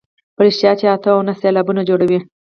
په 0.35 0.41
رښتیا 0.45 0.71
چې 0.79 0.85
اته 0.95 1.09
او 1.15 1.21
نهه 1.27 1.37
سېلابه 1.41 1.71
جوړوي. 1.89 2.19